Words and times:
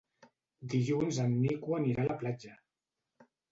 Dilluns 0.73 1.19
en 1.25 1.35
Nico 1.43 1.77
anirà 1.81 2.03
a 2.07 2.09
la 2.11 2.19
platja. 2.25 2.57